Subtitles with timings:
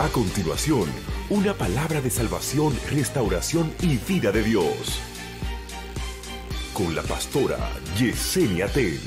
[0.00, 0.84] A continuación,
[1.28, 5.00] una palabra de salvación, restauración y vida de Dios.
[6.72, 7.58] Con la pastora
[7.98, 9.00] Yesenia Ten.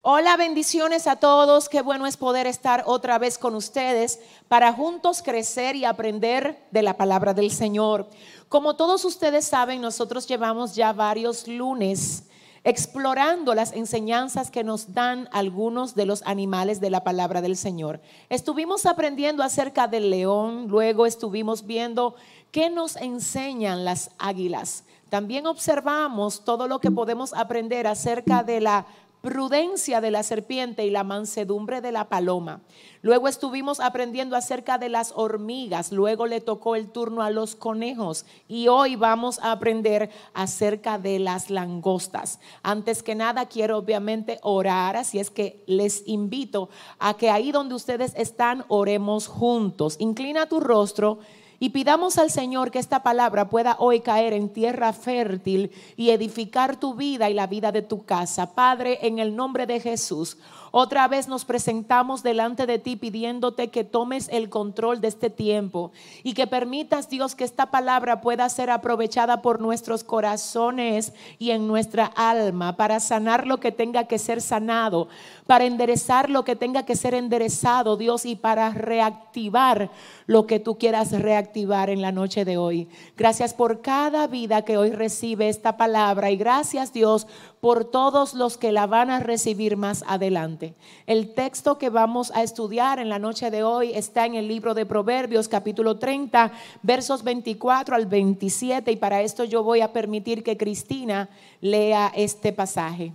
[0.00, 1.68] Hola, bendiciones a todos.
[1.68, 6.82] Qué bueno es poder estar otra vez con ustedes para juntos crecer y aprender de
[6.82, 8.08] la palabra del Señor.
[8.48, 12.24] Como todos ustedes saben, nosotros llevamos ya varios lunes
[12.64, 18.00] explorando las enseñanzas que nos dan algunos de los animales de la palabra del Señor.
[18.28, 22.14] Estuvimos aprendiendo acerca del león, luego estuvimos viendo
[22.50, 24.84] qué nos enseñan las águilas.
[25.08, 28.86] También observamos todo lo que podemos aprender acerca de la
[29.28, 32.62] prudencia de la serpiente y la mansedumbre de la paloma.
[33.02, 38.24] Luego estuvimos aprendiendo acerca de las hormigas, luego le tocó el turno a los conejos
[38.48, 42.40] y hoy vamos a aprender acerca de las langostas.
[42.62, 47.74] Antes que nada quiero obviamente orar, así es que les invito a que ahí donde
[47.74, 49.96] ustedes están oremos juntos.
[49.98, 51.18] Inclina tu rostro
[51.60, 56.76] y pidamos al Señor que esta palabra pueda hoy caer en tierra fértil y edificar
[56.76, 58.54] tu vida y la vida de tu casa.
[58.54, 60.38] Padre, en el nombre de Jesús.
[60.70, 65.92] Otra vez nos presentamos delante de ti pidiéndote que tomes el control de este tiempo
[66.22, 71.66] y que permitas, Dios, que esta palabra pueda ser aprovechada por nuestros corazones y en
[71.66, 75.08] nuestra alma para sanar lo que tenga que ser sanado,
[75.46, 79.90] para enderezar lo que tenga que ser enderezado, Dios, y para reactivar
[80.26, 82.88] lo que tú quieras reactivar en la noche de hoy.
[83.16, 87.26] Gracias por cada vida que hoy recibe esta palabra y gracias, Dios,
[87.60, 90.74] por todos los que la van a recibir más adelante.
[91.06, 94.74] El texto que vamos a estudiar en la noche de hoy está en el libro
[94.74, 100.42] de Proverbios capítulo 30, versos 24 al 27 y para esto yo voy a permitir
[100.42, 101.28] que Cristina
[101.60, 103.12] lea este pasaje.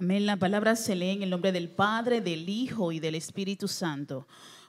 [0.00, 0.26] Amén.
[0.26, 4.26] La palabra se lee en el nombre del Padre, del Hijo y del Espíritu Santo.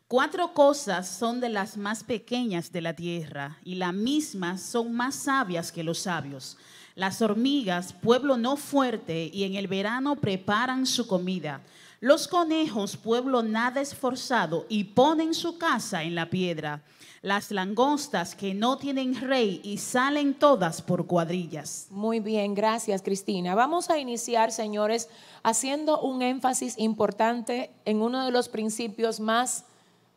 [0.07, 5.13] Cuatro cosas son de las más pequeñas de la tierra y las mismas son más
[5.13, 6.57] sabias que los sabios
[6.99, 11.61] las hormigas, pueblo no fuerte, y en el verano preparan su comida.
[12.01, 16.83] Los conejos, pueblo nada esforzado, y ponen su casa en la piedra.
[17.21, 21.87] Las langostas que no tienen rey y salen todas por cuadrillas.
[21.89, 23.55] Muy bien, gracias Cristina.
[23.55, 25.09] Vamos a iniciar, señores,
[25.41, 29.63] haciendo un énfasis importante en uno de los principios más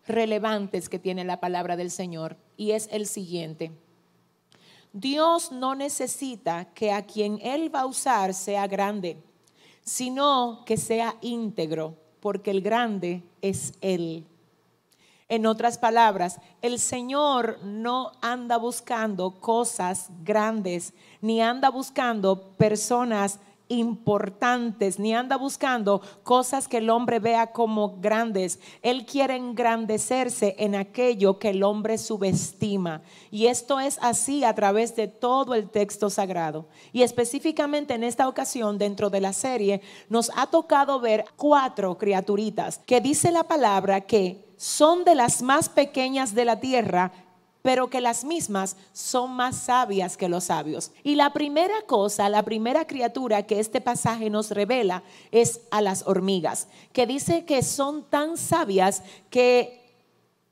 [0.06, 3.70] relevantes que tiene la palabra del Señor, y es el siguiente.
[4.92, 9.16] Dios no necesita que a quien Él va a usar sea grande,
[9.82, 14.26] sino que sea íntegro, porque el grande es Él.
[15.28, 20.92] En otras palabras, el Señor no anda buscando cosas grandes,
[21.22, 23.40] ni anda buscando personas
[23.72, 28.60] importantes, ni anda buscando cosas que el hombre vea como grandes.
[28.82, 33.02] Él quiere engrandecerse en aquello que el hombre subestima.
[33.30, 36.68] Y esto es así a través de todo el texto sagrado.
[36.92, 42.78] Y específicamente en esta ocasión, dentro de la serie, nos ha tocado ver cuatro criaturitas
[42.78, 47.12] que dice la palabra que son de las más pequeñas de la tierra
[47.62, 50.90] pero que las mismas son más sabias que los sabios.
[51.04, 56.06] Y la primera cosa, la primera criatura que este pasaje nos revela es a las
[56.06, 59.80] hormigas, que dice que son tan sabias que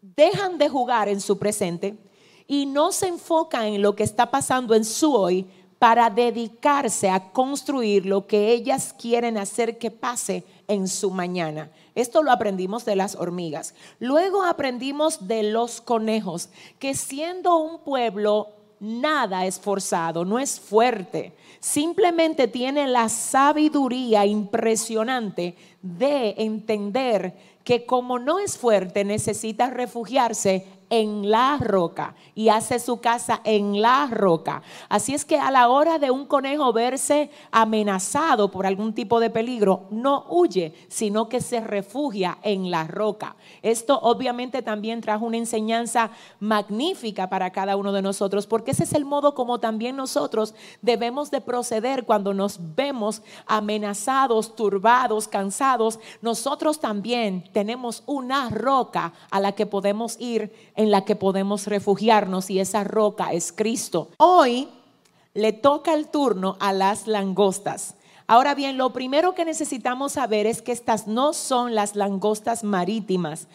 [0.00, 1.98] dejan de jugar en su presente
[2.46, 5.46] y no se enfocan en lo que está pasando en su hoy
[5.78, 11.70] para dedicarse a construir lo que ellas quieren hacer que pase en su mañana.
[11.94, 13.74] Esto lo aprendimos de las hormigas.
[13.98, 16.48] Luego aprendimos de los conejos,
[16.78, 18.48] que siendo un pueblo
[18.78, 28.38] nada esforzado, no es fuerte, simplemente tiene la sabiduría impresionante de entender que como no
[28.38, 34.62] es fuerte, necesita refugiarse en la roca y hace su casa en la roca.
[34.88, 39.30] Así es que a la hora de un conejo verse amenazado por algún tipo de
[39.30, 43.36] peligro, no huye, sino que se refugia en la roca.
[43.62, 46.10] Esto obviamente también trajo una enseñanza
[46.40, 51.30] magnífica para cada uno de nosotros, porque ese es el modo como también nosotros debemos
[51.30, 56.00] de proceder cuando nos vemos amenazados, turbados, cansados.
[56.20, 62.48] Nosotros también tenemos una roca a la que podemos ir en la que podemos refugiarnos
[62.48, 64.08] y esa roca es Cristo.
[64.16, 64.66] Hoy
[65.34, 67.96] le toca el turno a las langostas.
[68.26, 73.46] Ahora bien, lo primero que necesitamos saber es que estas no son las langostas marítimas,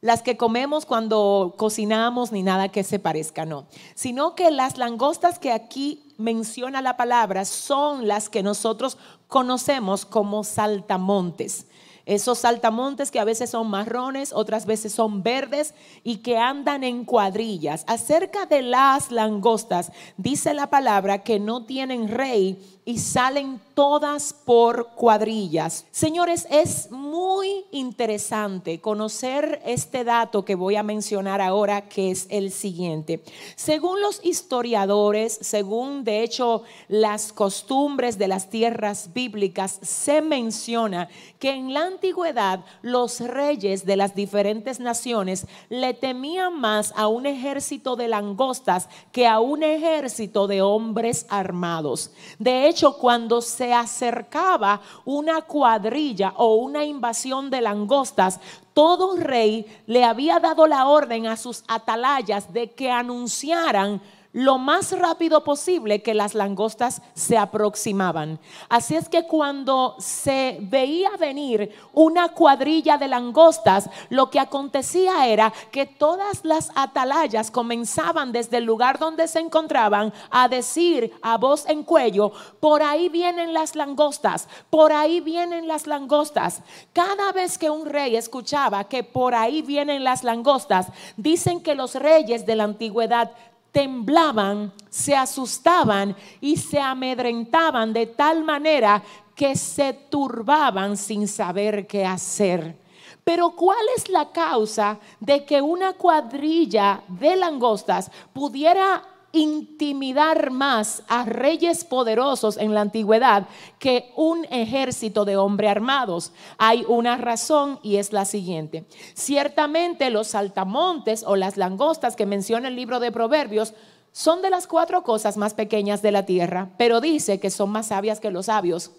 [0.00, 3.66] las que comemos cuando cocinamos ni nada que se parezca, no,
[3.96, 8.96] sino que las langostas que aquí menciona la palabra son las que nosotros
[9.26, 11.66] conocemos como saltamontes.
[12.06, 17.04] Esos saltamontes que a veces son marrones, otras veces son verdes y que andan en
[17.04, 17.84] cuadrillas.
[17.86, 24.88] Acerca de las langostas, dice la palabra que no tienen rey y salen todas por
[24.96, 25.86] cuadrillas.
[25.92, 32.50] Señores, es muy interesante conocer este dato que voy a mencionar ahora, que es el
[32.50, 33.22] siguiente.
[33.54, 41.08] Según los historiadores, según de hecho las costumbres de las tierras bíblicas, se menciona
[41.38, 47.24] que en la antigüedad los reyes de las diferentes naciones le temían más a un
[47.24, 52.10] ejército de langostas que a un ejército de hombres armados.
[52.38, 58.40] De hecho, cuando se acercaba una cuadrilla o una invasión de langostas,
[58.74, 64.00] todo rey le había dado la orden a sus atalayas de que anunciaran
[64.32, 68.38] lo más rápido posible que las langostas se aproximaban.
[68.68, 75.52] Así es que cuando se veía venir una cuadrilla de langostas, lo que acontecía era
[75.72, 81.68] que todas las atalayas comenzaban desde el lugar donde se encontraban a decir a voz
[81.68, 86.62] en cuello, por ahí vienen las langostas, por ahí vienen las langostas.
[86.92, 90.86] Cada vez que un rey escuchaba que por ahí vienen las langostas,
[91.16, 93.32] dicen que los reyes de la antigüedad
[93.72, 99.02] temblaban, se asustaban y se amedrentaban de tal manera
[99.34, 102.76] que se turbaban sin saber qué hacer.
[103.24, 109.02] Pero ¿cuál es la causa de que una cuadrilla de langostas pudiera
[109.32, 113.46] intimidar más a reyes poderosos en la antigüedad
[113.78, 116.32] que un ejército de hombres armados.
[116.58, 118.84] Hay una razón y es la siguiente.
[119.14, 123.74] Ciertamente los saltamontes o las langostas que menciona el libro de Proverbios
[124.12, 127.86] son de las cuatro cosas más pequeñas de la tierra, pero dice que son más
[127.86, 128.90] sabias que los sabios.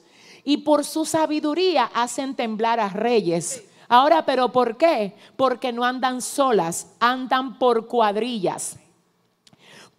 [0.44, 3.66] Y por su sabiduría hacen temblar a reyes.
[3.89, 5.13] Ahora, pero ¿por qué?
[5.36, 8.77] Porque no andan solas, andan por cuadrillas.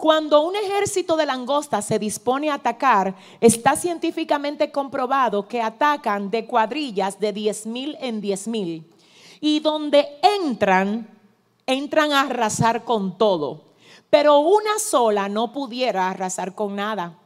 [0.03, 6.45] Cuando un ejército de langostas se dispone a atacar, está científicamente comprobado que atacan de
[6.45, 8.93] cuadrillas de 10 mil en 10 mil.
[9.41, 11.09] Y donde entran,
[11.67, 13.63] entran a arrasar con todo.
[14.11, 17.17] Pero una sola no pudiera arrasar con nada.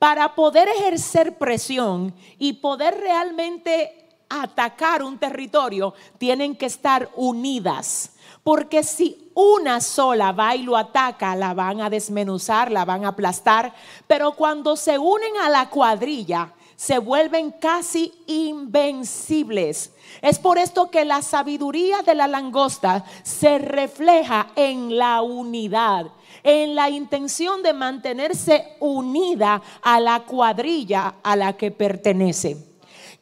[0.00, 8.10] Para poder ejercer presión y poder realmente atacar un territorio, tienen que estar unidas.
[8.42, 13.08] Porque si una sola va y lo ataca, la van a desmenuzar, la van a
[13.08, 13.74] aplastar.
[14.06, 19.92] Pero cuando se unen a la cuadrilla, se vuelven casi invencibles.
[20.20, 26.06] Es por esto que la sabiduría de la langosta se refleja en la unidad,
[26.42, 32.73] en la intención de mantenerse unida a la cuadrilla a la que pertenece.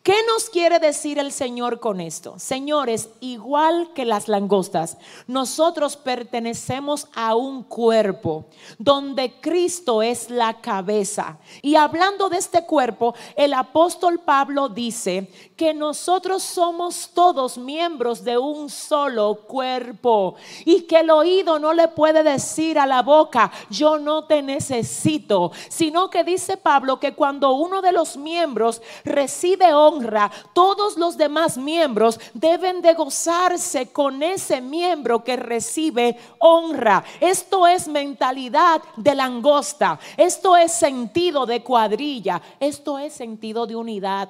[0.03, 2.35] ¿Qué nos quiere decir el Señor con esto?
[2.37, 8.47] Señores, igual que las langostas, nosotros pertenecemos a un cuerpo
[8.79, 11.39] donde Cristo es la cabeza.
[11.63, 18.37] Y hablando de este cuerpo, el apóstol Pablo dice que nosotros somos todos miembros de
[18.37, 20.35] un solo cuerpo
[20.65, 25.53] y que el oído no le puede decir a la boca, yo no te necesito,
[25.69, 31.57] sino que dice Pablo que cuando uno de los miembros recibe honra, todos los demás
[31.57, 37.05] miembros deben de gozarse con ese miembro que recibe honra.
[37.21, 44.29] Esto es mentalidad de langosta, esto es sentido de cuadrilla, esto es sentido de unidad.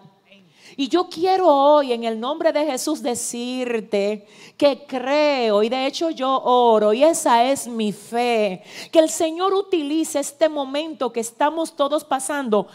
[0.76, 6.08] Y yo quiero hoy en el nombre de Jesús decirte que creo y de hecho
[6.10, 11.76] yo oro y esa es mi fe, que el Señor utilice este momento que estamos
[11.76, 12.68] todos pasando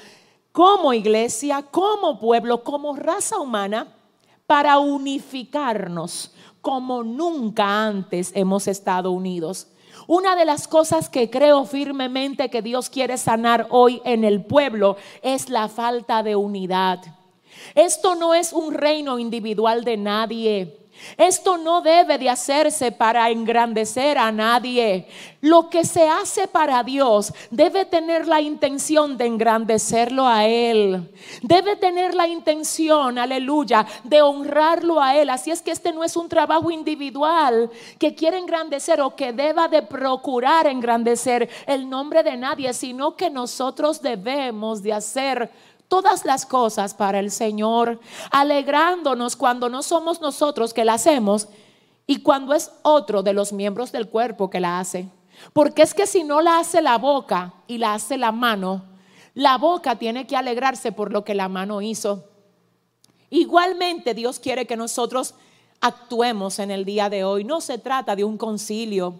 [0.58, 3.94] como iglesia, como pueblo, como raza humana,
[4.48, 9.68] para unificarnos como nunca antes hemos estado unidos.
[10.08, 14.98] Una de las cosas que creo firmemente que Dios quiere sanar hoy en el pueblo
[15.22, 17.04] es la falta de unidad.
[17.76, 20.87] Esto no es un reino individual de nadie.
[21.18, 25.08] Esto no debe de hacerse para engrandecer a nadie.
[25.42, 31.10] Lo que se hace para Dios debe tener la intención de engrandecerlo a Él.
[31.42, 35.30] Debe tener la intención, aleluya, de honrarlo a Él.
[35.30, 39.68] Así es que este no es un trabajo individual que quiere engrandecer o que deba
[39.68, 45.52] de procurar engrandecer el nombre de nadie, sino que nosotros debemos de hacer
[45.88, 48.00] todas las cosas para el Señor,
[48.32, 51.48] alegrándonos cuando no somos nosotros que la hacemos
[52.06, 55.10] y cuando es otro de los miembros del cuerpo que la hace.
[55.54, 58.86] Porque es que si no la hace la boca y la hace la mano,
[59.34, 62.24] la boca tiene que alegrarse por lo que la mano hizo.
[63.30, 65.36] Igualmente Dios quiere que nosotros
[65.82, 67.44] actuemos en el día de hoy.
[67.44, 69.16] No se trata de un concilio.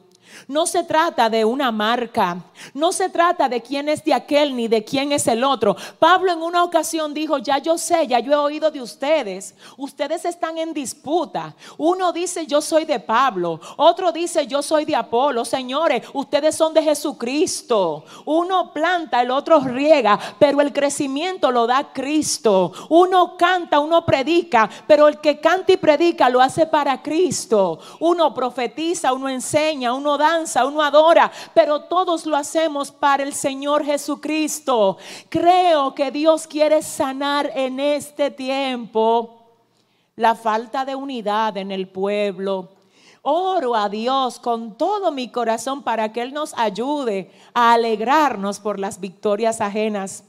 [0.48, 2.44] No se trata de una marca,
[2.74, 5.76] no se trata de quién es de aquel ni de quién es el otro.
[6.00, 10.26] Pablo en una ocasión dijo, ya yo sé, ya yo he oído de ustedes, ustedes
[10.26, 11.56] están en disputa.
[11.78, 15.46] Uno dice, yo soy de Pablo, otro dice, yo soy de Apolo.
[15.46, 18.04] Señores, ustedes son de Jesucristo.
[18.26, 22.72] Uno planta, el otro riega, pero el crecimiento lo da Cristo.
[22.90, 27.80] Uno canta, uno predica, pero el que canta y predica lo hace para Cristo.
[28.00, 33.86] Uno profetiza, uno enseña, uno danza, uno adora, pero todos lo hacemos para el Señor
[33.86, 34.98] Jesucristo.
[35.30, 39.38] Creo que Dios quiere sanar en este tiempo
[40.16, 42.70] la falta de unidad en el pueblo.
[43.22, 48.80] Oro a Dios con todo mi corazón para que Él nos ayude a alegrarnos por
[48.80, 50.24] las victorias ajenas,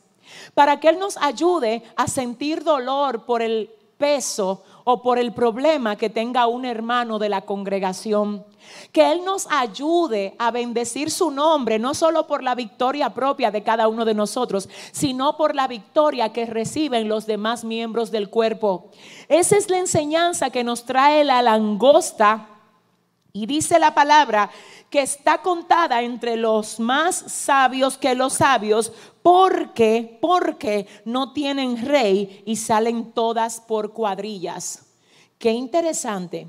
[0.54, 5.96] para que Él nos ayude a sentir dolor por el peso o por el problema
[5.96, 8.46] que tenga un hermano de la congregación.
[8.90, 13.62] Que Él nos ayude a bendecir su nombre, no solo por la victoria propia de
[13.62, 18.90] cada uno de nosotros, sino por la victoria que reciben los demás miembros del cuerpo.
[19.28, 22.48] Esa es la enseñanza que nos trae la langosta.
[23.34, 24.48] Y dice la palabra
[24.88, 28.90] que está contada entre los más sabios que los sabios,
[29.28, 34.86] porque, porque no tienen rey y salen todas por cuadrillas.
[35.38, 36.46] Qué interesante.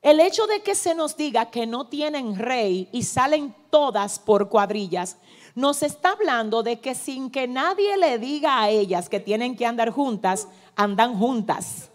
[0.00, 4.48] El hecho de que se nos diga que no tienen rey y salen todas por
[4.48, 5.16] cuadrillas,
[5.56, 9.66] nos está hablando de que sin que nadie le diga a ellas que tienen que
[9.66, 11.90] andar juntas, andan juntas.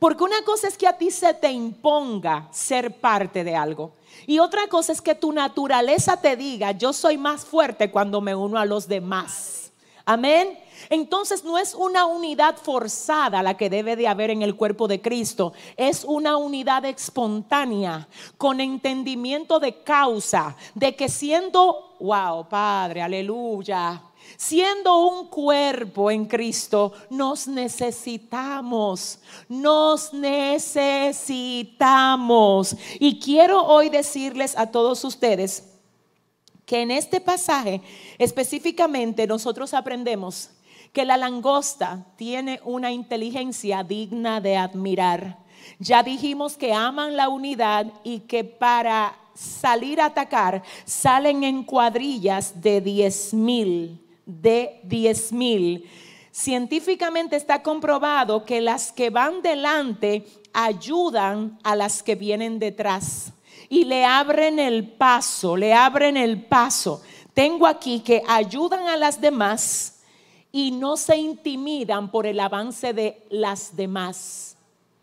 [0.00, 3.92] Porque una cosa es que a ti se te imponga ser parte de algo.
[4.26, 8.34] Y otra cosa es que tu naturaleza te diga, yo soy más fuerte cuando me
[8.34, 9.72] uno a los demás.
[10.04, 10.58] Amén.
[10.90, 15.00] Entonces no es una unidad forzada la que debe de haber en el cuerpo de
[15.00, 24.02] Cristo, es una unidad espontánea, con entendimiento de causa, de que siendo, wow, Padre, aleluya,
[24.36, 32.76] Siendo un cuerpo en Cristo, nos necesitamos, nos necesitamos.
[33.00, 35.64] Y quiero hoy decirles a todos ustedes
[36.66, 37.80] que en este pasaje
[38.18, 40.50] específicamente nosotros aprendemos
[40.92, 45.38] que la langosta tiene una inteligencia digna de admirar.
[45.78, 52.60] Ya dijimos que aman la unidad y que para salir a atacar salen en cuadrillas
[52.60, 55.90] de 10 mil, de 10 mil.
[56.30, 63.32] Científicamente está comprobado que las que van delante ayudan a las que vienen detrás
[63.68, 67.02] y le abren el paso, le abren el paso.
[67.34, 70.00] Tengo aquí que ayudan a las demás
[70.52, 74.56] y no se intimidan por el avance de las demás.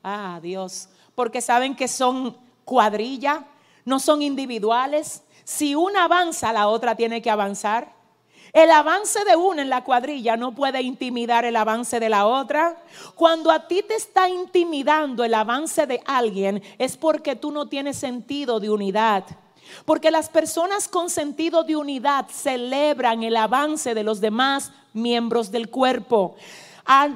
[0.04, 3.46] Ah, Dios, porque saben que son cuadrilla,
[3.86, 5.24] no son individuales.
[5.44, 7.95] Si una avanza, la otra tiene que avanzar.
[8.56, 12.82] El avance de una en la cuadrilla no puede intimidar el avance de la otra.
[13.14, 17.98] Cuando a ti te está intimidando el avance de alguien es porque tú no tienes
[17.98, 19.26] sentido de unidad.
[19.84, 25.70] Porque las personas con sentido de unidad celebran el avance de los demás miembros del
[25.70, 26.38] cuerpo.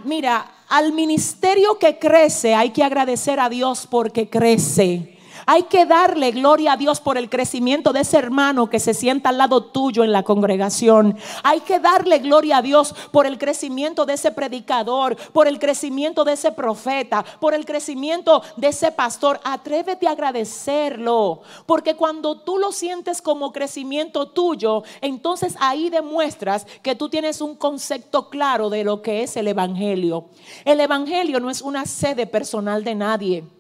[0.04, 5.19] Mira, al ministerio que crece hay que agradecer a Dios porque crece.
[5.52, 9.30] Hay que darle gloria a Dios por el crecimiento de ese hermano que se sienta
[9.30, 11.18] al lado tuyo en la congregación.
[11.42, 16.24] Hay que darle gloria a Dios por el crecimiento de ese predicador, por el crecimiento
[16.24, 19.40] de ese profeta, por el crecimiento de ese pastor.
[19.44, 26.94] Atrévete a agradecerlo, porque cuando tú lo sientes como crecimiento tuyo, entonces ahí demuestras que
[26.94, 30.26] tú tienes un concepto claro de lo que es el Evangelio.
[30.64, 33.59] El Evangelio no es una sede personal de nadie.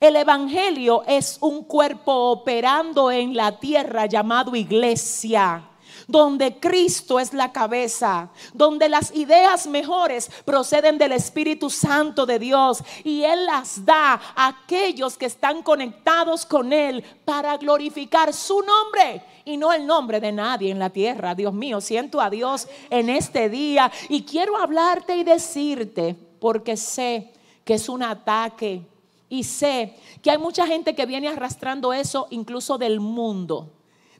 [0.00, 5.70] El Evangelio es un cuerpo operando en la tierra llamado iglesia
[6.06, 12.82] donde Cristo es la cabeza, donde las ideas mejores proceden del Espíritu Santo de Dios
[13.04, 19.22] y Él las da a aquellos que están conectados con Él para glorificar su nombre
[19.44, 21.34] y no el nombre de nadie en la tierra.
[21.34, 27.32] Dios mío, siento a Dios en este día y quiero hablarte y decirte, porque sé
[27.64, 28.86] que es un ataque
[29.34, 33.72] y sé que hay mucha gente que viene arrastrando eso incluso del mundo,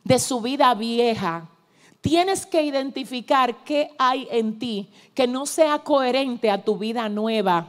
[0.03, 1.49] de su vida vieja.
[2.01, 7.69] Tienes que identificar qué hay en ti que no sea coherente a tu vida nueva.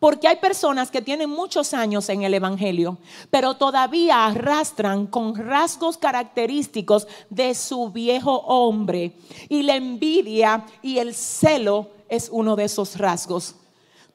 [0.00, 2.98] Porque hay personas que tienen muchos años en el Evangelio,
[3.30, 9.12] pero todavía arrastran con rasgos característicos de su viejo hombre.
[9.48, 13.54] Y la envidia y el celo es uno de esos rasgos.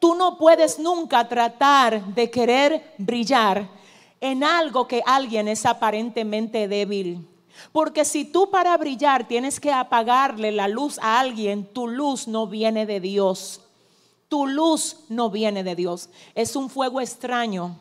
[0.01, 3.69] Tú no puedes nunca tratar de querer brillar
[4.19, 7.29] en algo que alguien es aparentemente débil.
[7.71, 12.47] Porque si tú para brillar tienes que apagarle la luz a alguien, tu luz no
[12.47, 13.61] viene de Dios.
[14.27, 16.09] Tu luz no viene de Dios.
[16.33, 17.77] Es un fuego extraño,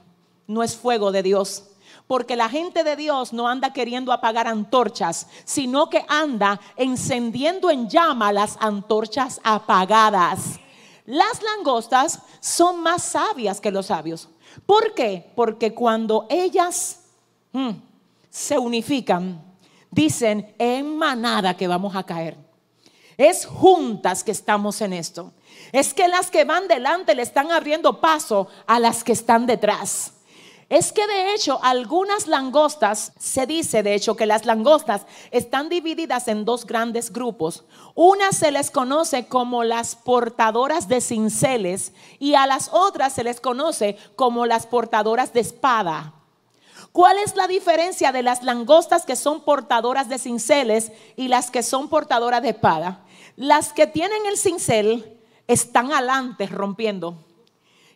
[0.46, 1.70] no es fuego de Dios.
[2.06, 7.88] Porque la gente de Dios no anda queriendo apagar antorchas, sino que anda encendiendo en
[7.88, 10.60] llama las antorchas apagadas.
[11.10, 14.28] Las langostas son más sabias que los sabios.
[14.64, 15.32] ¿Por qué?
[15.34, 17.00] Porque cuando ellas
[17.50, 17.70] mm,
[18.30, 19.42] se unifican,
[19.90, 22.36] dicen en manada que vamos a caer.
[23.16, 25.32] Es juntas que estamos en esto.
[25.72, 30.12] Es que las que van delante le están abriendo paso a las que están detrás.
[30.70, 36.28] Es que de hecho algunas langostas, se dice de hecho que las langostas están divididas
[36.28, 37.64] en dos grandes grupos.
[37.96, 43.40] Una se les conoce como las portadoras de cinceles y a las otras se les
[43.40, 46.14] conoce como las portadoras de espada.
[46.92, 51.64] ¿Cuál es la diferencia de las langostas que son portadoras de cinceles y las que
[51.64, 53.04] son portadoras de espada?
[53.34, 57.16] Las que tienen el cincel están adelante rompiendo.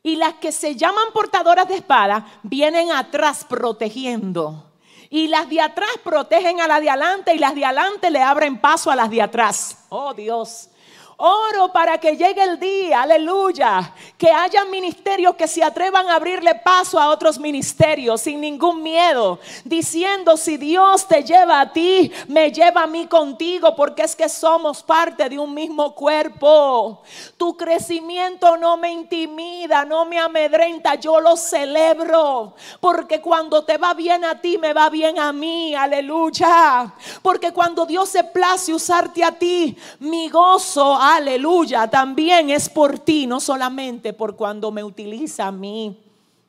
[0.04, 4.70] Y las que se llaman portadoras de espada vienen atrás protegiendo.
[5.08, 8.61] Y las de atrás protegen a las de adelante y las de adelante le abren
[8.61, 9.78] paso a las de atrás.
[9.88, 10.68] Oh Dios.
[11.16, 16.56] Oro para que llegue el día, aleluya, que haya ministerios que se atrevan a abrirle
[16.56, 22.50] paso a otros ministerios sin ningún miedo, diciendo, si Dios te lleva a ti, me
[22.50, 27.02] lleva a mí contigo, porque es que somos parte de un mismo cuerpo.
[27.37, 33.94] Tu crecimiento no me intimida, no me amedrenta, yo lo celebro, porque cuando te va
[33.94, 36.92] bien a ti, me va bien a mí, aleluya,
[37.23, 43.26] porque cuando Dios se place usarte a ti, mi gozo, aleluya, también es por ti,
[43.26, 45.99] no solamente por cuando me utiliza a mí.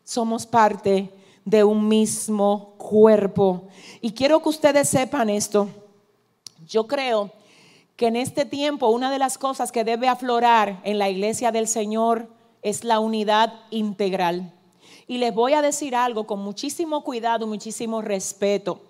[0.03, 1.09] Somos parte
[1.43, 3.67] de un mismo cuerpo.
[4.01, 5.67] Y quiero que ustedes sepan esto.
[6.67, 7.31] Yo creo
[7.95, 11.67] que en este tiempo una de las cosas que debe aflorar en la iglesia del
[11.67, 12.27] Señor
[12.61, 14.51] es la unidad integral.
[15.07, 18.81] Y les voy a decir algo con muchísimo cuidado, muchísimo respeto.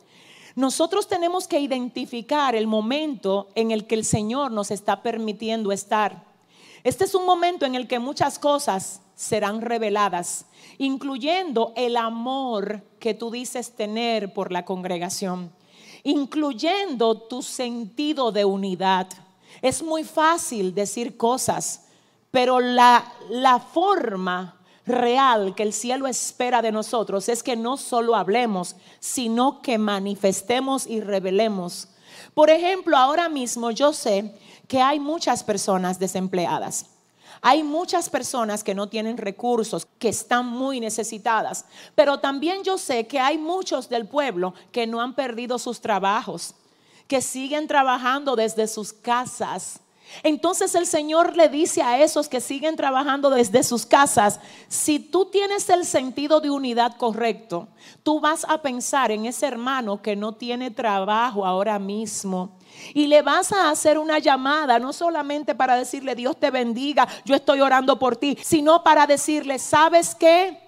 [0.55, 6.23] Nosotros tenemos que identificar el momento en el que el Señor nos está permitiendo estar.
[6.85, 10.45] Este es un momento en el que muchas cosas serán reveladas,
[10.77, 15.51] incluyendo el amor que tú dices tener por la congregación,
[16.03, 19.07] incluyendo tu sentido de unidad.
[19.61, 21.87] Es muy fácil decir cosas,
[22.31, 24.54] pero la, la forma
[24.85, 30.87] real que el cielo espera de nosotros es que no solo hablemos, sino que manifestemos
[30.87, 31.89] y revelemos.
[32.33, 34.35] Por ejemplo, ahora mismo yo sé
[34.67, 36.87] que hay muchas personas desempleadas.
[37.41, 41.65] Hay muchas personas que no tienen recursos, que están muy necesitadas.
[41.93, 46.55] Pero también yo sé que hay muchos del pueblo que no han perdido sus trabajos,
[47.07, 49.81] que siguen trabajando desde sus casas
[50.23, 55.25] entonces el Señor le dice a esos que siguen trabajando desde sus casas, si tú
[55.25, 57.67] tienes el sentido de unidad correcto,
[58.04, 62.58] tú vas a pensar en ese hermano que no tiene trabajo ahora mismo.
[62.93, 67.36] Y le vas a hacer una llamada, no solamente para decirle Dios te bendiga, yo
[67.36, 70.64] estoy orando por ti, sino para decirle, ¿sabes qué?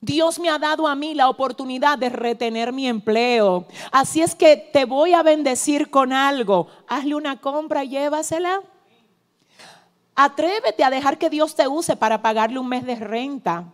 [0.00, 3.66] Dios me ha dado a mí la oportunidad de retener mi empleo.
[3.90, 6.68] Así es que te voy a bendecir con algo.
[6.86, 8.60] Hazle una compra y llévasela.
[10.14, 13.72] Atrévete a dejar que Dios te use para pagarle un mes de renta.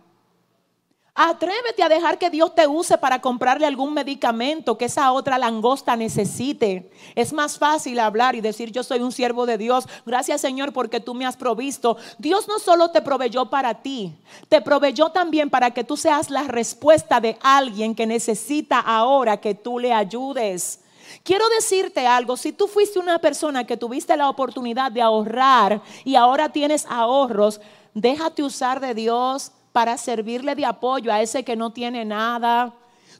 [1.17, 5.95] Atrévete a dejar que Dios te use para comprarle algún medicamento que esa otra langosta
[5.95, 6.91] necesite.
[7.15, 9.87] Es más fácil hablar y decir yo soy un siervo de Dios.
[10.05, 11.95] Gracias Señor porque tú me has provisto.
[12.17, 14.13] Dios no solo te proveyó para ti,
[14.49, 19.55] te proveyó también para que tú seas la respuesta de alguien que necesita ahora que
[19.55, 20.81] tú le ayudes.
[21.23, 26.17] Quiero decirte algo, si tú fuiste una persona que tuviste la oportunidad de ahorrar y
[26.17, 27.61] ahora tienes ahorros,
[27.93, 32.73] déjate usar de Dios para servirle de apoyo a ese que no tiene nada.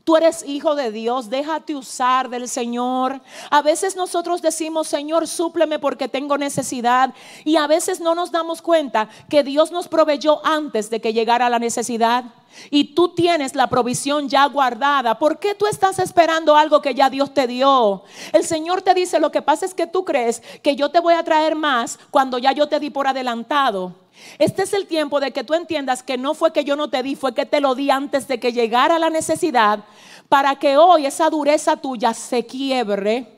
[0.06, 3.20] Tú eres hijo de Dios, déjate usar del Señor.
[3.50, 7.14] A veces nosotros decimos, Señor, súpleme porque tengo necesidad.
[7.44, 11.50] Y a veces no nos damos cuenta que Dios nos proveyó antes de que llegara
[11.50, 12.24] la necesidad.
[12.70, 15.20] Y tú tienes la provisión ya guardada.
[15.20, 18.04] ¿Por qué tú estás esperando algo que ya Dios te dio?
[18.32, 21.16] El Señor te dice, lo que pasa es que tú crees que yo te voy
[21.16, 24.05] a traer más cuando ya yo te di por adelantado.
[24.38, 27.04] Este es el tiempo de que tú entiendas que no fue que yo no te
[27.04, 29.86] di, fue que te lo di antes de que llegara la necesidad,
[30.30, 33.36] para que hoy esa dureza tuya se quiebre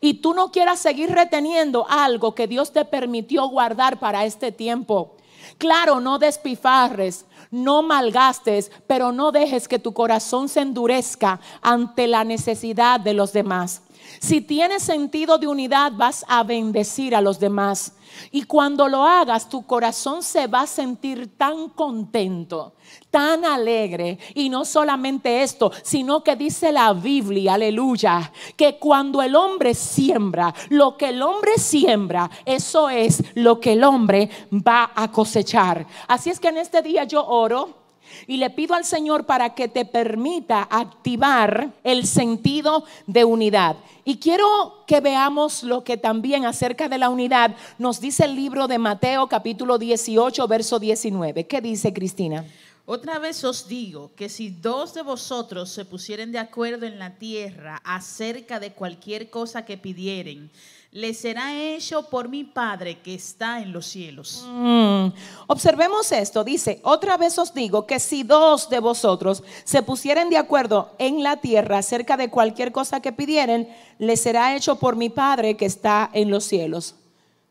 [0.00, 5.16] y tú no quieras seguir reteniendo algo que Dios te permitió guardar para este tiempo.
[5.58, 12.24] Claro, no despifarres, no malgastes, pero no dejes que tu corazón se endurezca ante la
[12.24, 13.82] necesidad de los demás.
[14.18, 17.94] Si tienes sentido de unidad, vas a bendecir a los demás.
[18.30, 22.74] Y cuando lo hagas, tu corazón se va a sentir tan contento,
[23.10, 24.18] tan alegre.
[24.34, 30.54] Y no solamente esto, sino que dice la Biblia, aleluya, que cuando el hombre siembra,
[30.70, 35.86] lo que el hombre siembra, eso es lo que el hombre va a cosechar.
[36.08, 37.79] Así es que en este día yo oro
[38.26, 43.76] y le pido al Señor para que te permita activar el sentido de unidad.
[44.04, 48.66] Y quiero que veamos lo que también acerca de la unidad nos dice el libro
[48.68, 51.46] de Mateo capítulo 18, verso 19.
[51.46, 52.44] ¿Qué dice Cristina?
[52.86, 57.14] Otra vez os digo que si dos de vosotros se pusieren de acuerdo en la
[57.18, 60.50] tierra acerca de cualquier cosa que pidieren,
[60.92, 64.44] le será hecho por mi Padre que está en los cielos.
[64.48, 65.08] Mm.
[65.46, 70.36] Observemos esto, dice, otra vez os digo que si dos de vosotros se pusieren de
[70.36, 75.10] acuerdo en la tierra acerca de cualquier cosa que pidieren, le será hecho por mi
[75.10, 76.96] Padre que está en los cielos.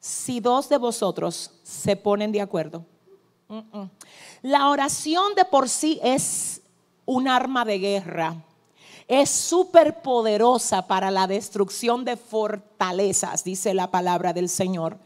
[0.01, 2.85] Si dos de vosotros se ponen de acuerdo.
[4.41, 6.61] La oración de por sí es
[7.05, 8.35] un arma de guerra
[9.09, 14.99] es súper poderosa para la destrucción de fortalezas, dice la palabra del Señor.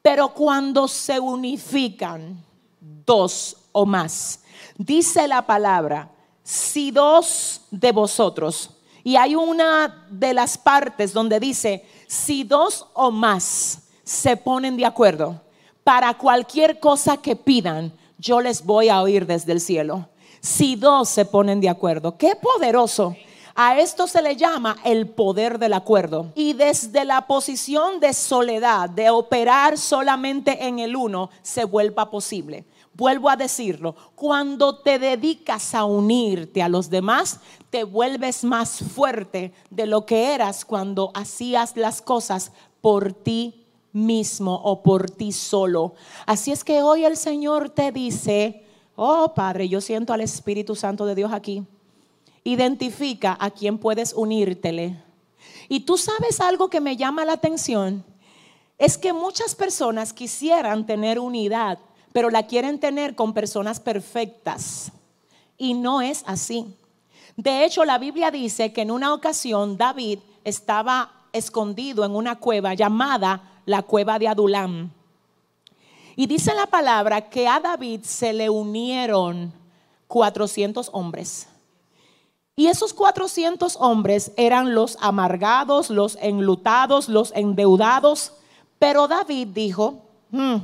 [0.00, 2.42] Pero cuando se unifican
[2.80, 4.40] dos o más,
[4.78, 6.10] dice la palabra,
[6.42, 8.70] si dos de vosotros,
[9.04, 14.86] y hay una de las partes donde dice, si dos o más se ponen de
[14.86, 15.42] acuerdo
[15.84, 20.08] para cualquier cosa que pidan, yo les voy a oír desde el cielo.
[20.40, 23.14] Si dos se ponen de acuerdo, qué poderoso
[23.54, 26.32] a esto se le llama el poder del acuerdo.
[26.34, 32.64] Y desde la posición de soledad, de operar solamente en el uno, se vuelva posible.
[32.94, 39.52] Vuelvo a decirlo, cuando te dedicas a unirte a los demás, te vuelves más fuerte
[39.70, 45.94] de lo que eras cuando hacías las cosas por ti mismo o por ti solo.
[46.26, 51.06] Así es que hoy el Señor te dice, oh Padre, yo siento al Espíritu Santo
[51.06, 51.66] de Dios aquí
[52.44, 55.02] identifica a quién puedes unírtele.
[55.68, 58.04] Y tú sabes algo que me llama la atención,
[58.78, 61.78] es que muchas personas quisieran tener unidad,
[62.12, 64.92] pero la quieren tener con personas perfectas.
[65.56, 66.76] Y no es así.
[67.36, 72.74] De hecho, la Biblia dice que en una ocasión David estaba escondido en una cueva
[72.74, 74.90] llamada la cueva de Adulam.
[76.16, 79.52] Y dice la palabra que a David se le unieron
[80.08, 81.48] 400 hombres.
[82.54, 88.32] Y esos 400 hombres eran los amargados, los enlutados, los endeudados.
[88.78, 90.56] Pero David dijo, hmm,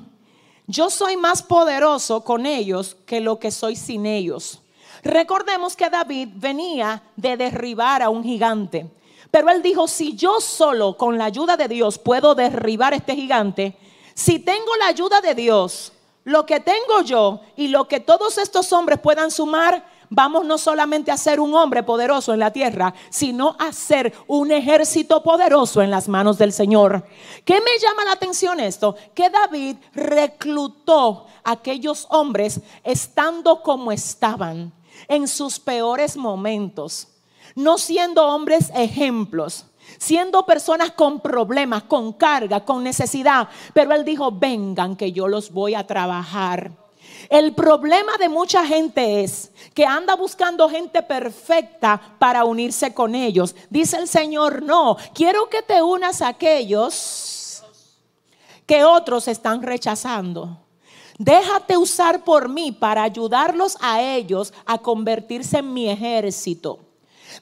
[0.67, 4.61] yo soy más poderoso con ellos que lo que soy sin ellos.
[5.03, 8.87] Recordemos que David venía de derribar a un gigante.
[9.31, 13.77] Pero él dijo, si yo solo con la ayuda de Dios puedo derribar este gigante,
[14.15, 15.93] si tengo la ayuda de Dios,
[16.25, 21.11] lo que tengo yo y lo que todos estos hombres puedan sumar, vamos no solamente
[21.11, 25.91] a ser un hombre poderoso en la tierra, sino a ser un ejército poderoso en
[25.91, 27.05] las manos del Señor.
[27.45, 28.97] ¿Qué me llama la atención esto?
[29.15, 34.73] Que David reclutó a aquellos hombres estando como estaban
[35.09, 37.09] en sus peores momentos,
[37.55, 39.65] no siendo hombres ejemplos
[39.97, 43.49] siendo personas con problemas, con carga, con necesidad.
[43.73, 46.88] Pero él dijo, vengan que yo los voy a trabajar.
[47.29, 53.55] El problema de mucha gente es que anda buscando gente perfecta para unirse con ellos.
[53.71, 57.63] Dice el Señor, no, quiero que te unas a aquellos
[58.67, 60.65] que otros están rechazando.
[61.19, 66.79] Déjate usar por mí para ayudarlos a ellos a convertirse en mi ejército.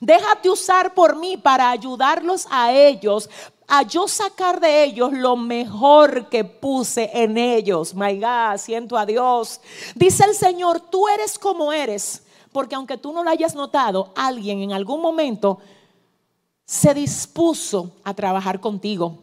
[0.01, 3.29] Déjate usar por mí para ayudarlos a ellos
[3.69, 7.95] a yo sacar de ellos lo mejor que puse en ellos.
[7.95, 9.61] My God, siento a Dios.
[9.95, 14.61] Dice el Señor, tú eres como eres, porque aunque tú no lo hayas notado, alguien
[14.61, 15.59] en algún momento
[16.65, 19.19] se dispuso a trabajar contigo.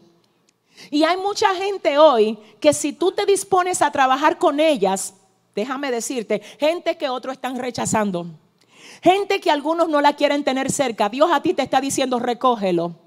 [0.90, 5.14] Y hay mucha gente hoy que si tú te dispones a trabajar con ellas,
[5.54, 8.26] déjame decirte, gente que otros están rechazando.
[9.02, 11.08] Gente que algunos no la quieren tener cerca.
[11.08, 13.03] Dios a ti te está diciendo, recógelo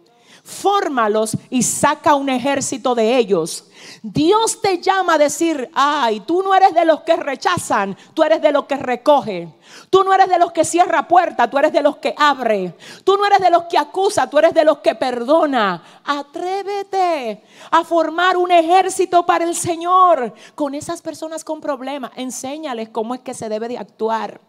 [0.48, 3.66] fórmalos y saca un ejército de ellos.
[4.02, 8.42] Dios te llama a decir, ay, tú no eres de los que rechazan, tú eres
[8.42, 9.50] de los que recoge.
[9.90, 12.76] Tú no eres de los que cierra puerta, tú eres de los que abre.
[13.04, 15.84] Tú no eres de los que acusa, tú eres de los que perdona.
[16.06, 22.12] Atrévete a formar un ejército para el Señor con esas personas con problemas.
[22.16, 24.40] Enséñales cómo es que se debe de actuar.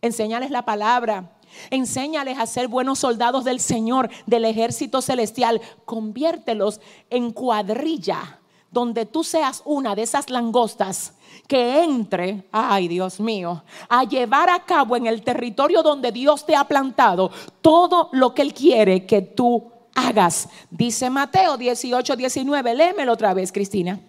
[0.00, 1.33] Enséñales la palabra.
[1.70, 5.60] Enséñales a ser buenos soldados del Señor, del ejército celestial.
[5.84, 8.40] Conviértelos en cuadrilla,
[8.70, 11.14] donde tú seas una de esas langostas
[11.46, 16.56] que entre, ay Dios mío, a llevar a cabo en el territorio donde Dios te
[16.56, 20.48] ha plantado todo lo que Él quiere que tú hagas.
[20.70, 24.00] Dice Mateo 18, 19, léemelo otra vez, Cristina.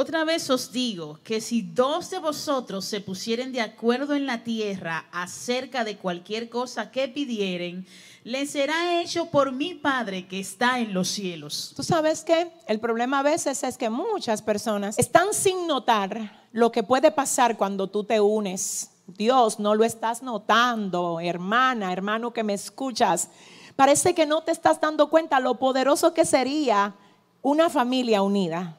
[0.00, 4.44] Otra vez os digo que si dos de vosotros se pusieren de acuerdo en la
[4.44, 7.84] tierra acerca de cualquier cosa que pidieren,
[8.22, 11.72] les será hecho por mi Padre que está en los cielos.
[11.74, 16.70] Tú sabes que el problema a veces es que muchas personas están sin notar lo
[16.70, 18.92] que puede pasar cuando tú te unes.
[19.08, 23.30] Dios, no lo estás notando, hermana, hermano que me escuchas.
[23.74, 26.94] Parece que no te estás dando cuenta lo poderoso que sería
[27.42, 28.77] una familia unida.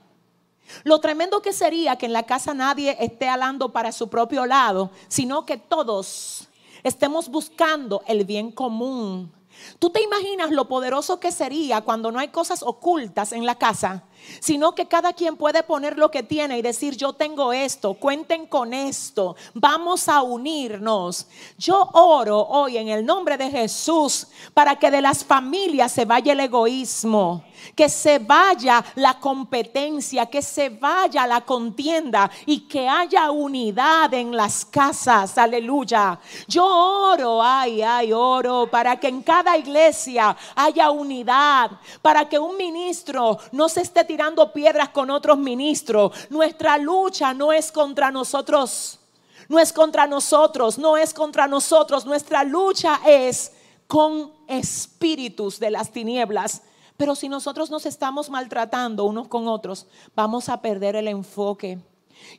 [0.84, 4.92] Lo tremendo que sería que en la casa nadie esté hablando para su propio lado,
[5.08, 6.48] sino que todos
[6.84, 9.32] estemos buscando el bien común.
[9.80, 14.04] ¿Tú te imaginas lo poderoso que sería cuando no hay cosas ocultas en la casa?
[14.40, 18.46] Sino que cada quien puede poner lo que tiene y decir, yo tengo esto, cuenten
[18.46, 21.28] con esto, vamos a unirnos.
[21.58, 26.34] Yo oro hoy en el nombre de Jesús para que de las familias se vaya
[26.34, 27.44] el egoísmo,
[27.76, 34.36] que se vaya la competencia, que se vaya la contienda y que haya unidad en
[34.36, 36.20] las casas, aleluya.
[36.48, 42.58] Yo oro, ay, ay, oro para que en cada iglesia haya unidad, para que un
[42.58, 46.12] ministro no se esté tirando piedras con otros ministros.
[46.32, 49.00] Nuestra lucha no es contra nosotros.
[49.48, 52.08] No es contra nosotros, no es contra nosotros.
[52.08, 53.52] Nuestra lucha es
[53.86, 56.64] con espíritus de las tinieblas.
[56.98, 61.78] Pero si nosotros nos estamos maltratando unos con otros, vamos a perder el enfoque.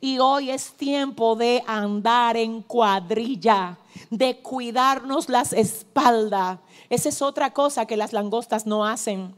[0.01, 3.79] Y hoy es tiempo de andar en cuadrilla,
[4.11, 6.59] de cuidarnos las espaldas.
[6.89, 9.37] Esa es otra cosa que las langostas no hacen.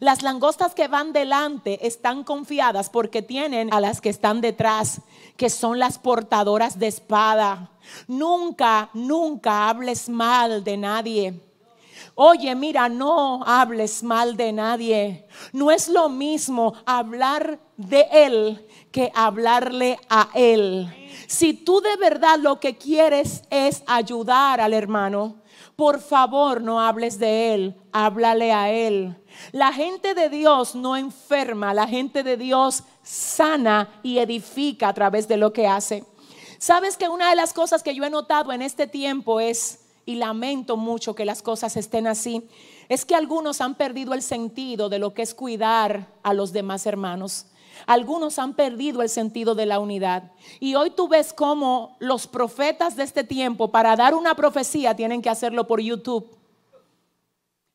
[0.00, 5.00] Las langostas que van delante están confiadas porque tienen a las que están detrás,
[5.36, 7.70] que son las portadoras de espada.
[8.06, 11.40] Nunca, nunca hables mal de nadie.
[12.14, 15.26] Oye, mira, no hables mal de nadie.
[15.52, 20.88] No es lo mismo hablar de él que hablarle a él.
[21.26, 25.36] Si tú de verdad lo que quieres es ayudar al hermano,
[25.78, 29.14] por favor no hables de él, háblale a él.
[29.52, 35.28] La gente de Dios no enferma, la gente de Dios sana y edifica a través
[35.28, 36.02] de lo que hace.
[36.58, 40.16] Sabes que una de las cosas que yo he notado en este tiempo es, y
[40.16, 42.48] lamento mucho que las cosas estén así,
[42.88, 46.86] es que algunos han perdido el sentido de lo que es cuidar a los demás
[46.86, 47.46] hermanos.
[47.86, 50.32] Algunos han perdido el sentido de la unidad.
[50.60, 55.22] Y hoy tú ves cómo los profetas de este tiempo, para dar una profecía, tienen
[55.22, 56.36] que hacerlo por YouTube.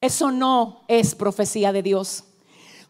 [0.01, 2.25] Eso no es profecía de Dios.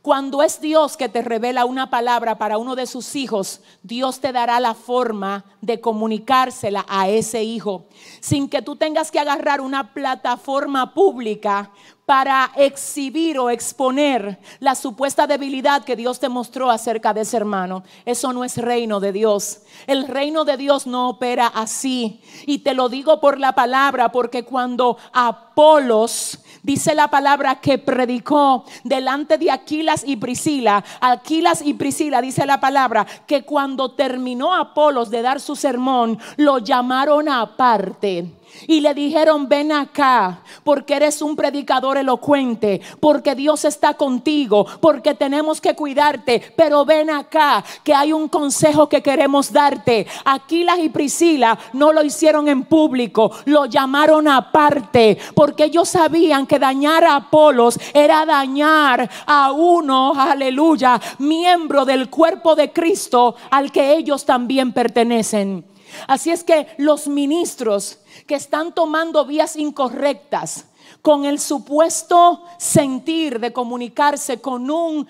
[0.03, 4.33] Cuando es Dios que te revela una palabra para uno de sus hijos, Dios te
[4.33, 7.85] dará la forma de comunicársela a ese hijo,
[8.19, 11.71] sin que tú tengas que agarrar una plataforma pública
[12.05, 17.83] para exhibir o exponer la supuesta debilidad que Dios te mostró acerca de ese hermano.
[18.05, 19.61] Eso no es reino de Dios.
[19.87, 22.21] El reino de Dios no opera así.
[22.45, 28.65] Y te lo digo por la palabra, porque cuando Apolos dice la palabra que predicó
[28.83, 35.09] delante de Aquilas y Priscila, Aquilas y Priscila dice la palabra que cuando terminó Apolos
[35.09, 41.35] de dar su sermón, lo llamaron aparte y le dijeron, ven acá, porque eres un
[41.35, 48.13] predicador elocuente, porque Dios está contigo, porque tenemos que cuidarte, pero ven acá, que hay
[48.13, 50.07] un consejo que queremos darte.
[50.25, 56.59] Aquilas y Priscila no lo hicieron en público, lo llamaron aparte, porque ellos sabían que
[56.59, 63.95] dañar a Apolos era dañar a uno, aleluya, miembro del cuerpo de Cristo al que
[63.95, 65.65] ellos también pertenecen.
[66.07, 70.65] Así es que los ministros que están tomando vías incorrectas
[71.01, 75.07] con el supuesto sentir de comunicarse con un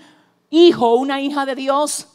[0.49, 2.07] hijo o una hija de Dios,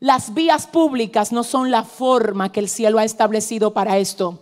[0.00, 4.40] las vías públicas no son la forma que el cielo ha establecido para esto.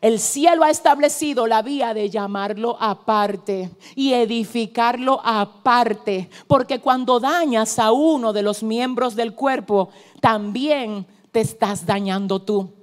[0.00, 7.78] El cielo ha establecido la vía de llamarlo aparte y edificarlo aparte, porque cuando dañas
[7.78, 12.81] a uno de los miembros del cuerpo, también te estás dañando tú.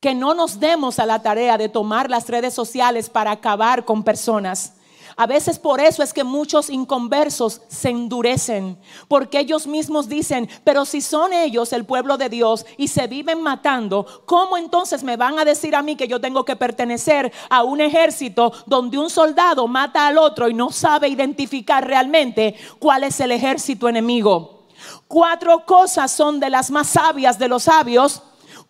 [0.00, 4.04] Que no nos demos a la tarea de tomar las redes sociales para acabar con
[4.04, 4.74] personas
[5.20, 10.84] a veces por eso es que muchos inconversos se endurecen, porque ellos mismos dicen, pero
[10.84, 15.36] si son ellos el pueblo de Dios y se viven matando, ¿cómo entonces me van
[15.40, 19.66] a decir a mí que yo tengo que pertenecer a un ejército donde un soldado
[19.66, 24.68] mata al otro y no sabe identificar realmente cuál es el ejército enemigo?
[25.08, 28.22] Cuatro cosas son de las más sabias de los sabios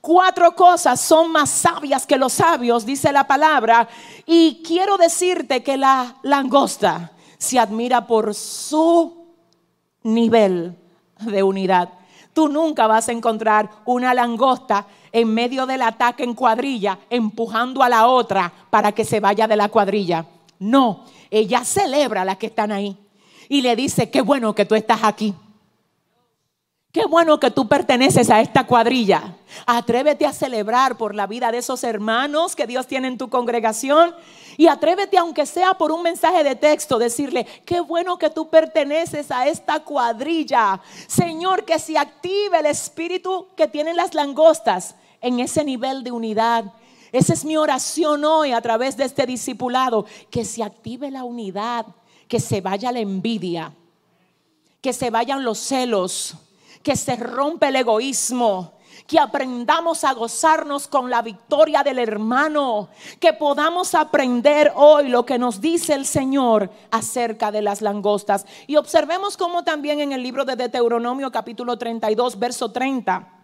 [0.09, 3.87] Cuatro cosas son más sabias que los sabios, dice la palabra.
[4.25, 9.27] Y quiero decirte que la langosta se admira por su
[10.05, 10.75] nivel
[11.21, 11.91] de unidad.
[12.33, 17.91] Tú nunca vas a encontrar una langosta en medio del ataque en cuadrilla empujando a
[17.91, 20.25] la otra para que se vaya de la cuadrilla.
[20.59, 22.97] No, ella celebra a las que están ahí
[23.47, 25.35] y le dice, qué bueno que tú estás aquí.
[26.91, 29.37] Qué bueno que tú perteneces a esta cuadrilla.
[29.67, 34.15] Atrévete a celebrar por la vida de esos hermanos que Dios tiene en tu congregación.
[34.57, 39.31] Y atrévete, aunque sea por un mensaje de texto, decirle, qué bueno que tú perteneces
[39.31, 40.81] a esta cuadrilla.
[41.07, 46.73] Señor, que se active el espíritu que tienen las langostas en ese nivel de unidad.
[47.13, 50.07] Esa es mi oración hoy a través de este discipulado.
[50.31, 51.85] Que se active la unidad,
[52.29, 53.75] que se vaya la envidia,
[54.81, 56.48] que se vayan los celos
[56.89, 58.73] que se rompe el egoísmo,
[59.07, 62.89] que aprendamos a gozarnos con la victoria del hermano,
[63.21, 68.47] que podamos aprender hoy lo que nos dice el Señor acerca de las langostas.
[68.67, 73.35] Y observemos cómo también en el libro de Deuteronomio capítulo 32, verso 30,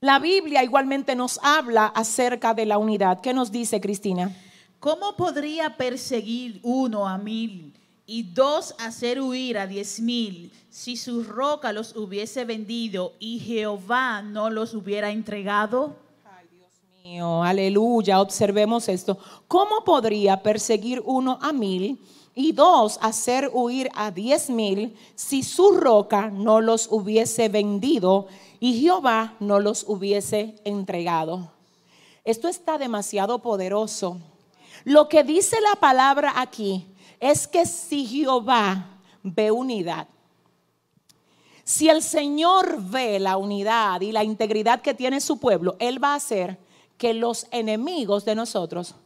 [0.00, 3.20] la Biblia igualmente nos habla acerca de la unidad.
[3.20, 4.34] ¿Qué nos dice Cristina?
[4.78, 7.74] ¿Cómo podría perseguir uno a mil
[8.12, 14.20] y dos hacer huir a diez mil si su roca los hubiese vendido y Jehová
[14.20, 15.94] no los hubiera entregado?
[16.24, 19.16] Ay, Dios mío, aleluya, observemos esto.
[19.46, 25.70] ¿Cómo podría perseguir uno a mil y dos hacer huir a diez mil si su
[25.70, 28.26] roca no los hubiese vendido
[28.58, 31.52] y Jehová no los hubiese entregado?
[32.24, 34.18] Esto está demasiado poderoso.
[34.82, 36.89] Lo que dice la palabra aquí
[37.20, 38.86] es que si Jehová
[39.22, 40.08] ve unidad,
[41.62, 46.14] si el Señor ve la unidad y la integridad que tiene su pueblo, Él va
[46.14, 46.58] a hacer
[46.98, 48.96] que los enemigos de nosotros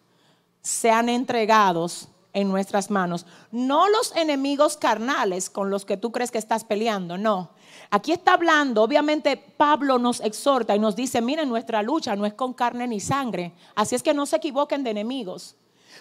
[0.63, 3.27] sean entregados en nuestras manos.
[3.51, 7.51] No los enemigos carnales con los que tú crees que estás peleando, no.
[7.91, 12.35] Aquí está hablando, obviamente Pablo nos exhorta y nos dice, miren, nuestra lucha no es
[12.35, 15.57] con carne ni sangre, así es que no se equivoquen de enemigos.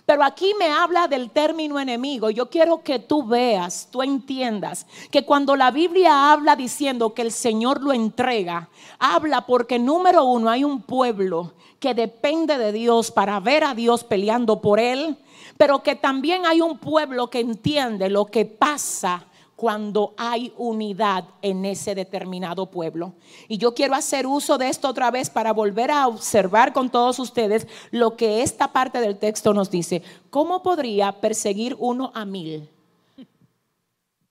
[0.06, 2.30] Pero aquí me habla del término enemigo.
[2.30, 7.32] Yo quiero que tú veas, tú entiendas que cuando la Biblia habla diciendo que el
[7.32, 13.40] Señor lo entrega, habla porque número uno hay un pueblo que depende de Dios para
[13.40, 15.18] ver a Dios peleando por él,
[15.58, 19.28] pero que también hay un pueblo que entiende lo que pasa
[19.64, 23.14] cuando hay unidad en ese determinado pueblo.
[23.48, 27.18] Y yo quiero hacer uso de esto otra vez para volver a observar con todos
[27.18, 30.04] ustedes lo que esta parte del texto nos dice.
[30.30, 32.70] ¿Cómo podría perseguir uno a mil?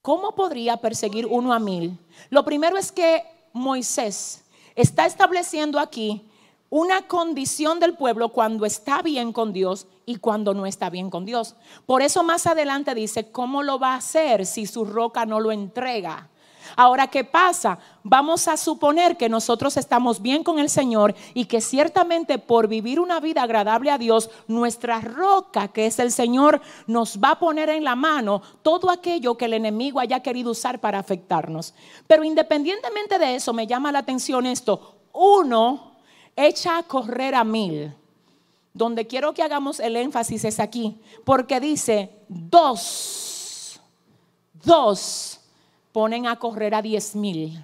[0.03, 1.99] ¿Cómo podría perseguir uno a mil?
[2.29, 6.29] Lo primero es que Moisés está estableciendo aquí
[6.73, 11.27] una condición del pueblo cuando está bien con Dios y cuando no está bien con
[11.27, 11.55] Dios.
[11.85, 15.53] Por eso más adelante dice, ¿cómo lo va a hacer si su roca no lo
[15.53, 16.31] entrega?
[16.75, 17.79] Ahora, ¿qué pasa?
[18.03, 23.01] Vamos a suponer que nosotros estamos bien con el Señor y que ciertamente por vivir
[23.01, 27.69] una vida agradable a Dios, nuestra roca, que es el Señor, nos va a poner
[27.69, 31.75] en la mano todo aquello que el enemigo haya querido usar para afectarnos.
[32.07, 34.97] Pero independientemente de eso, me llama la atención esto.
[35.13, 35.92] Uno,
[36.37, 37.95] echa a correr a mil.
[38.75, 43.79] Donde quiero que hagamos el énfasis es aquí, porque dice dos,
[44.65, 45.41] dos
[45.93, 47.63] ponen a correr a diez mil.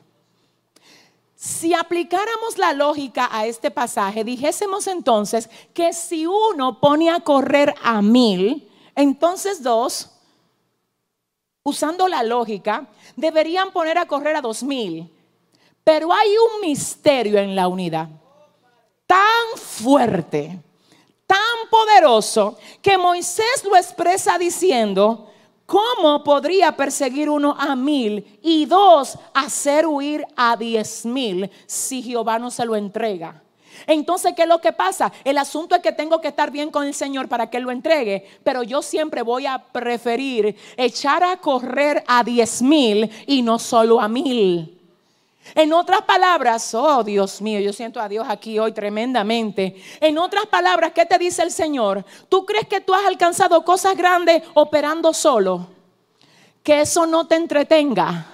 [1.35, 7.75] Si aplicáramos la lógica a este pasaje, dijésemos entonces que si uno pone a correr
[7.83, 10.11] a mil, entonces dos,
[11.63, 15.11] usando la lógica, deberían poner a correr a dos mil.
[15.85, 18.11] Pero hay un misterio en la unidad
[19.09, 20.61] tan fuerte,
[21.27, 21.39] tan
[21.71, 25.31] poderoso, que Moisés lo expresa diciendo,
[25.65, 32.39] ¿cómo podría perseguir uno a mil y dos hacer huir a diez mil si Jehová
[32.39, 33.43] no se lo entrega?
[33.87, 35.11] Entonces, ¿qué es lo que pasa?
[35.25, 37.71] El asunto es que tengo que estar bien con el Señor para que Él lo
[37.71, 43.59] entregue, pero yo siempre voy a preferir echar a correr a diez mil y no
[43.59, 44.78] solo a mil.
[45.55, 49.83] En otras palabras, oh Dios mío, yo siento a Dios aquí hoy tremendamente.
[50.01, 52.05] En otras palabras, ¿qué te dice el Señor?
[52.29, 55.67] ¿Tú crees que tú has alcanzado cosas grandes operando solo?
[56.63, 58.27] Que eso no te entretenga,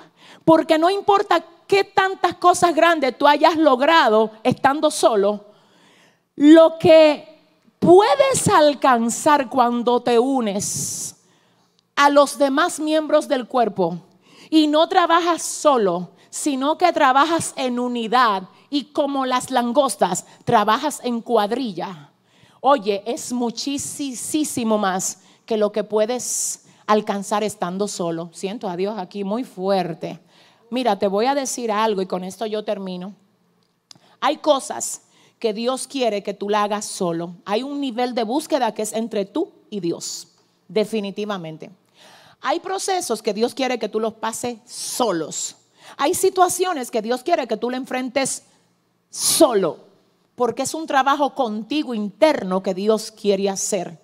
[0.44, 5.46] porque no importa qué tantas cosas grandes tú hayas logrado estando solo,
[6.36, 7.34] lo que
[7.78, 11.16] puedes alcanzar cuando te unes
[11.96, 13.98] a los demás miembros del cuerpo
[14.50, 21.20] y no trabajas solo, sino que trabajas en unidad y como las langostas, trabajas en
[21.20, 22.10] cuadrilla.
[22.60, 28.30] Oye, es muchísimo más que lo que puedes alcanzar estando solo.
[28.32, 30.18] Siento a Dios aquí muy fuerte.
[30.70, 33.14] Mira, te voy a decir algo y con esto yo termino.
[34.18, 35.02] Hay cosas
[35.38, 37.36] que Dios quiere que tú la hagas solo.
[37.44, 40.32] Hay un nivel de búsqueda que es entre tú y Dios,
[40.66, 41.70] definitivamente.
[42.40, 45.58] Hay procesos que Dios quiere que tú los pases solos.
[45.96, 48.44] Hay situaciones que Dios quiere que tú le enfrentes
[49.10, 49.78] solo,
[50.34, 54.00] porque es un trabajo contigo interno que Dios quiere hacer.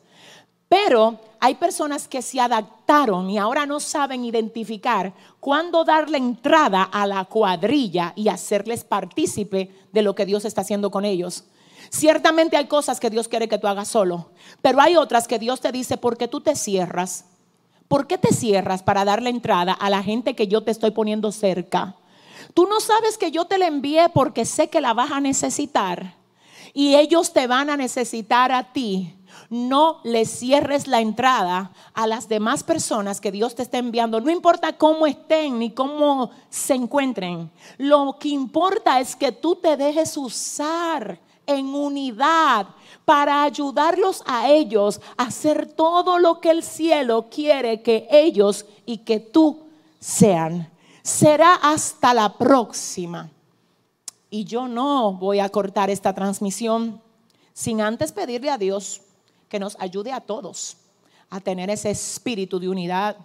[0.69, 7.07] Pero hay personas que se adaptaron y ahora no saben identificar cuándo darle entrada a
[7.07, 11.45] la cuadrilla y hacerles partícipe de lo que Dios está haciendo con ellos.
[11.89, 14.31] Ciertamente hay cosas que Dios quiere que tú hagas solo,
[14.63, 17.25] pero hay otras que Dios te dice, ¿por qué tú te cierras?
[17.91, 21.33] ¿Por qué te cierras para darle entrada a la gente que yo te estoy poniendo
[21.33, 21.97] cerca?
[22.55, 26.15] Tú no sabes que yo te la envié porque sé que la vas a necesitar
[26.73, 29.17] y ellos te van a necesitar a ti
[29.49, 34.21] no le cierres la entrada a las demás personas que Dios te está enviando.
[34.21, 37.51] No importa cómo estén ni cómo se encuentren.
[37.77, 42.69] Lo que importa es que tú te dejes usar en unidad
[43.05, 48.99] para ayudarlos a ellos a hacer todo lo que el cielo quiere que ellos y
[48.99, 49.67] que tú
[49.99, 50.71] sean.
[51.03, 53.31] Será hasta la próxima.
[54.29, 57.01] Y yo no voy a cortar esta transmisión
[57.53, 59.03] sin antes pedirle a Dios
[59.49, 60.77] que nos ayude a todos
[61.31, 63.17] a tener ese espíritu de unidad,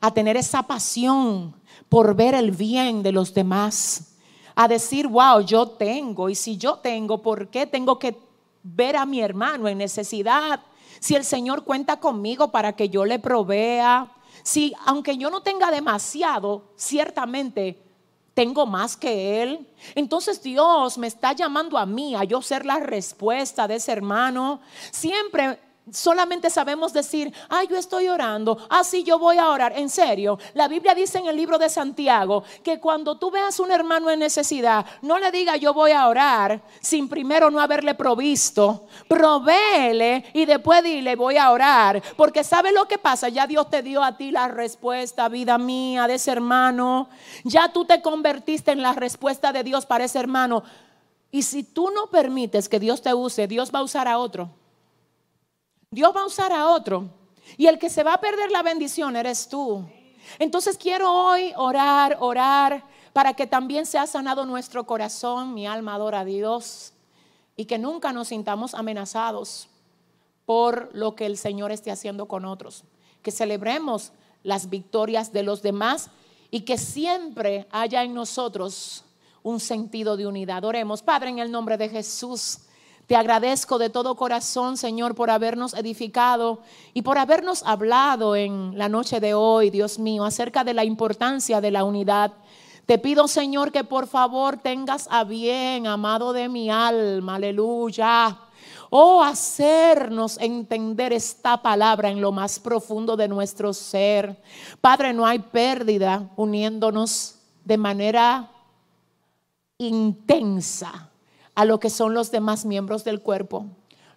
[0.00, 1.54] a tener esa pasión
[1.88, 4.14] por ver el bien de los demás,
[4.54, 8.16] a decir, wow, yo tengo, y si yo tengo, ¿por qué tengo que
[8.62, 10.60] ver a mi hermano en necesidad?
[11.00, 15.70] Si el Señor cuenta conmigo para que yo le provea, si aunque yo no tenga
[15.70, 17.82] demasiado, ciertamente
[18.34, 19.68] tengo más que Él.
[19.94, 24.60] Entonces Dios me está llamando a mí, a yo ser la respuesta de ese hermano.
[24.92, 25.58] Siempre
[25.92, 29.72] solamente sabemos decir, ay, yo estoy orando, así yo voy a orar.
[29.76, 33.70] En serio, la Biblia dice en el libro de Santiago que cuando tú veas un
[33.70, 38.86] hermano en necesidad, no le diga yo voy a orar sin primero no haberle provisto.
[39.08, 42.02] Provéele y después dile voy a orar.
[42.16, 46.06] Porque sabe lo que pasa, ya Dios te dio a ti la respuesta, vida mía,
[46.06, 47.08] de ese hermano.
[47.44, 50.62] Ya tú te convertiste en la respuesta de Dios para ese hermano.
[51.30, 54.50] Y si tú no permites que Dios te use, Dios va a usar a otro.
[55.90, 57.08] Dios va a usar a otro.
[57.56, 59.84] Y el que se va a perder la bendición eres tú.
[60.38, 62.84] Entonces quiero hoy orar, orar
[63.14, 66.92] para que también sea sanado nuestro corazón, mi alma adora a Dios
[67.56, 69.68] y que nunca nos sintamos amenazados
[70.44, 72.84] por lo que el Señor esté haciendo con otros.
[73.22, 74.12] Que celebremos
[74.42, 76.10] las victorias de los demás
[76.50, 79.04] y que siempre haya en nosotros
[79.42, 80.64] un sentido de unidad.
[80.64, 82.60] Oremos, Padre, en el nombre de Jesús.
[83.08, 86.60] Te agradezco de todo corazón, Señor, por habernos edificado
[86.92, 91.62] y por habernos hablado en la noche de hoy, Dios mío, acerca de la importancia
[91.62, 92.34] de la unidad.
[92.84, 98.40] Te pido, Señor, que por favor tengas a bien, amado de mi alma, aleluya.
[98.90, 104.38] Oh, hacernos entender esta palabra en lo más profundo de nuestro ser.
[104.82, 108.50] Padre, no hay pérdida uniéndonos de manera
[109.78, 111.07] intensa
[111.58, 113.66] a lo que son los demás miembros del cuerpo.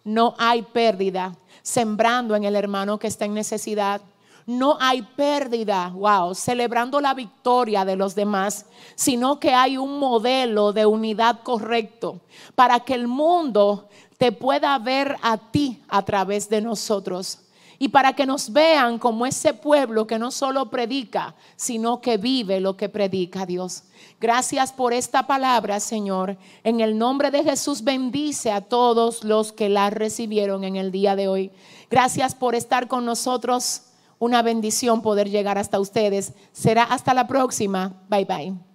[0.04, 4.00] No hay pérdida sembrando en el hermano que está en necesidad.
[4.46, 10.72] No hay pérdida, wow, celebrando la victoria de los demás, sino que hay un modelo
[10.72, 12.22] de unidad correcto
[12.54, 13.90] para que el mundo
[14.20, 17.40] te pueda ver a ti a través de nosotros
[17.82, 22.60] y para que nos vean como ese pueblo que no solo predica, sino que vive
[22.60, 23.86] lo que predica Dios.
[24.20, 26.38] Gracias por esta palabra, Señor.
[26.64, 31.16] En el nombre de Jesús bendice a todos los que la recibieron en el día
[31.16, 31.52] de hoy.
[31.90, 33.82] Gracias por estar con nosotros.
[34.20, 36.34] Una bendición poder llegar hasta ustedes.
[36.52, 38.04] Será hasta la próxima.
[38.10, 38.71] Bye bye.